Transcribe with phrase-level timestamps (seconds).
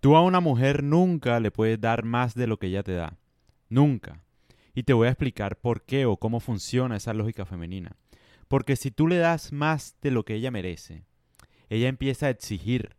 [0.00, 3.18] Tú a una mujer nunca le puedes dar más de lo que ella te da.
[3.68, 4.22] Nunca.
[4.74, 7.96] Y te voy a explicar por qué o cómo funciona esa lógica femenina.
[8.48, 11.04] Porque si tú le das más de lo que ella merece,
[11.68, 12.96] ella empieza a exigir.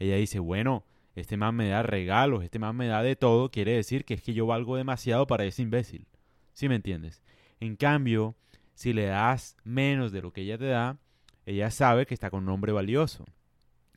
[0.00, 0.84] Ella dice, bueno,
[1.14, 4.22] este man me da regalos, este man me da de todo, quiere decir que es
[4.22, 6.08] que yo valgo demasiado para ese imbécil.
[6.54, 7.22] ¿Sí me entiendes?
[7.60, 8.34] En cambio,
[8.74, 10.98] si le das menos de lo que ella te da,
[11.46, 13.26] ella sabe que está con un hombre valioso.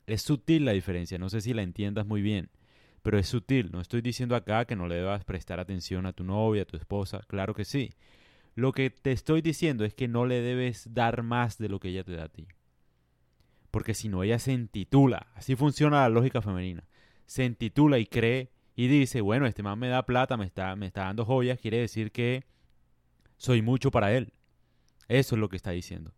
[0.06, 2.50] Es sutil la diferencia, no sé si la entiendas muy bien,
[3.02, 3.70] pero es sutil.
[3.72, 6.76] No estoy diciendo acá que no le debas prestar atención a tu novia, a tu
[6.76, 7.90] esposa, claro que sí.
[8.54, 11.88] Lo que te estoy diciendo es que no le debes dar más de lo que
[11.88, 12.48] ella te da a ti.
[13.70, 15.26] Porque si no, ella se intitula.
[15.34, 16.88] Así funciona la lógica femenina.
[17.26, 20.86] Se intitula y cree y dice, bueno, este man me da plata, me está, me
[20.86, 22.44] está dando joyas, quiere decir que
[23.36, 24.32] soy mucho para él.
[25.08, 26.14] Eso es lo que está diciendo.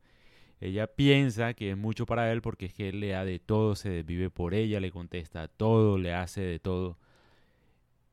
[0.61, 3.77] Ella piensa que es mucho para él porque es que él le da de todo,
[3.77, 6.99] se desvive por ella, le contesta todo, le hace de todo.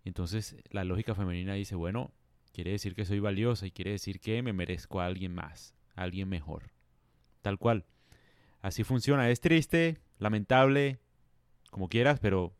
[0.04, 2.12] Entonces la lógica femenina dice, bueno,
[2.54, 6.04] quiere decir que soy valiosa y quiere decir que me merezco a alguien más, a
[6.04, 6.71] alguien mejor.
[7.41, 7.85] Tal cual.
[8.62, 9.29] Así funciona.
[9.29, 10.99] Es triste, lamentable,
[11.71, 12.54] como quieras, pero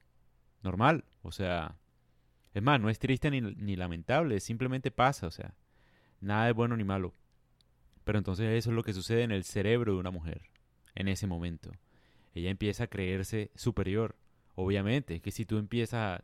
[0.64, 1.06] normal.
[1.22, 1.78] O sea,
[2.54, 5.28] es más, no es triste ni, ni lamentable, simplemente pasa.
[5.28, 5.54] O sea,
[6.22, 7.14] nada es bueno ni malo.
[8.06, 10.44] Pero entonces eso es lo que sucede en el cerebro de una mujer
[10.96, 11.72] en ese momento.
[12.34, 14.16] Ella empieza a creerse superior.
[14.56, 16.22] Obviamente, es que si tú empiezas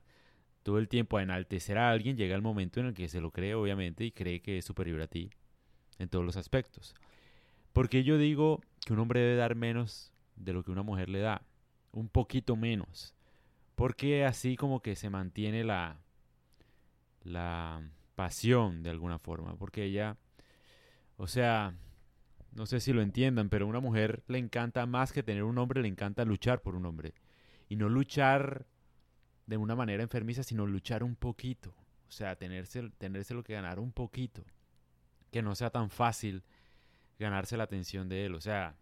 [0.63, 3.31] todo el tiempo a enaltecer a alguien, llega el momento en el que se lo
[3.31, 5.31] cree, obviamente, y cree que es superior a ti
[5.99, 6.95] en todos los aspectos.
[7.73, 11.19] Porque yo digo que un hombre debe dar menos de lo que una mujer le
[11.19, 11.43] da,
[11.91, 13.13] un poquito menos,
[13.75, 15.99] porque así como que se mantiene la
[17.23, 17.83] la
[18.15, 20.17] pasión de alguna forma, porque ella
[21.21, 21.75] o sea,
[22.51, 25.55] no sé si lo entiendan, pero a una mujer le encanta más que tener un
[25.59, 27.13] hombre, le encanta luchar por un hombre.
[27.69, 28.65] Y no luchar
[29.45, 31.75] de una manera enfermiza, sino luchar un poquito.
[32.09, 32.81] O sea, tenerse,
[33.35, 34.43] lo que ganar un poquito.
[35.29, 36.41] Que no sea tan fácil
[37.19, 38.33] ganarse la atención de él.
[38.33, 38.75] O sea,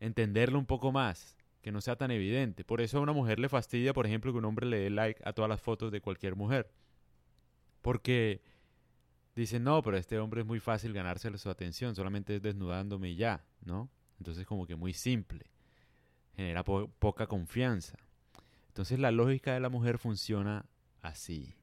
[0.00, 1.36] entenderlo un poco más.
[1.60, 2.64] Que no sea tan evidente.
[2.64, 5.20] Por eso a una mujer le fastidia, por ejemplo, que un hombre le dé like
[5.26, 6.72] a todas las fotos de cualquier mujer.
[7.82, 8.40] Porque
[9.34, 13.16] dicen, no, pero este hombre es muy fácil ganárselo su atención, solamente es desnudándome y
[13.16, 13.90] ya, ¿no?
[14.18, 15.46] Entonces como que muy simple,
[16.36, 17.98] genera poca confianza.
[18.68, 20.66] Entonces la lógica de la mujer funciona
[21.00, 21.56] así.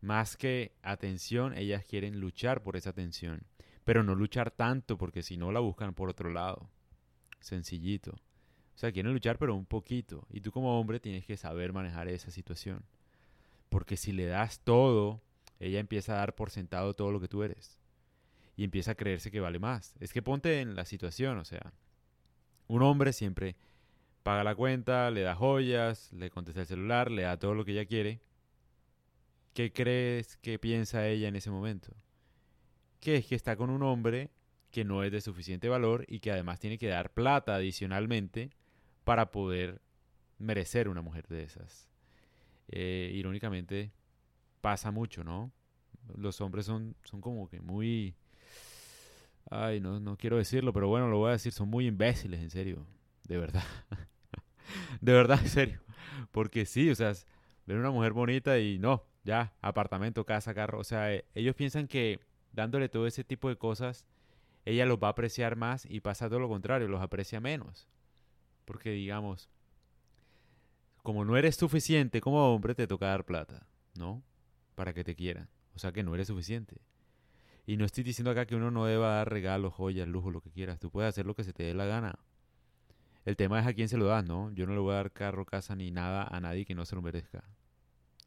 [0.00, 3.42] Más que atención, ellas quieren luchar por esa atención,
[3.84, 6.70] pero no luchar tanto porque si no la buscan por otro lado.
[7.40, 8.12] Sencillito.
[8.12, 10.26] O sea, quieren luchar pero un poquito.
[10.30, 12.84] Y tú como hombre tienes que saber manejar esa situación.
[13.68, 15.20] Porque si le das todo,
[15.60, 17.78] ella empieza a dar por sentado todo lo que tú eres.
[18.56, 19.94] Y empieza a creerse que vale más.
[20.00, 21.72] Es que ponte en la situación, o sea,
[22.66, 23.56] un hombre siempre
[24.22, 27.72] paga la cuenta, le da joyas, le contesta el celular, le da todo lo que
[27.72, 28.20] ella quiere.
[29.54, 31.96] ¿Qué crees que piensa ella en ese momento?
[33.00, 34.30] Que es que está con un hombre
[34.70, 38.50] que no es de suficiente valor y que además tiene que dar plata adicionalmente
[39.04, 39.80] para poder
[40.38, 41.88] merecer una mujer de esas.
[42.68, 43.92] Eh, irónicamente,
[44.68, 45.50] pasa mucho, ¿no?
[46.14, 48.14] Los hombres son, son como que muy...
[49.50, 52.50] Ay, no, no quiero decirlo, pero bueno, lo voy a decir, son muy imbéciles, en
[52.50, 52.86] serio.
[53.26, 53.64] De verdad.
[55.00, 55.80] de verdad, en serio.
[56.32, 57.14] Porque sí, o sea,
[57.64, 60.80] ven una mujer bonita y no, ya, apartamento, casa, carro.
[60.80, 62.20] O sea, eh, ellos piensan que
[62.52, 64.04] dándole todo ese tipo de cosas,
[64.66, 67.88] ella los va a apreciar más y pasa todo lo contrario, los aprecia menos.
[68.66, 69.48] Porque digamos,
[71.02, 74.22] como no eres suficiente como hombre, te toca dar plata, ¿no?
[74.78, 75.48] Para que te quieran.
[75.74, 76.76] O sea que no eres suficiente.
[77.66, 80.52] Y no estoy diciendo acá que uno no deba dar regalos, joyas, lujo, lo que
[80.52, 80.78] quieras.
[80.78, 82.20] Tú puedes hacer lo que se te dé la gana.
[83.24, 84.52] El tema es a quién se lo das, ¿no?
[84.52, 86.94] Yo no le voy a dar carro, casa ni nada a nadie que no se
[86.94, 87.42] lo merezca.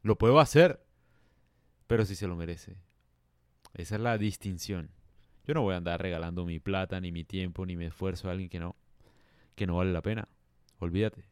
[0.02, 0.84] Lo puedo hacer,
[1.86, 2.76] pero si se lo merece.
[3.72, 4.90] Esa es la distinción.
[5.46, 8.32] Yo no voy a andar regalando mi plata, ni mi tiempo, ni mi esfuerzo a
[8.32, 8.76] alguien que no,
[9.54, 10.28] que no vale la pena.
[10.80, 11.31] Olvídate.